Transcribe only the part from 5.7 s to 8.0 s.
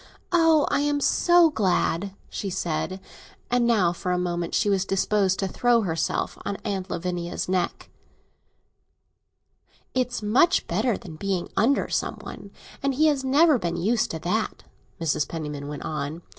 herself on Aunt Lavinia's neck.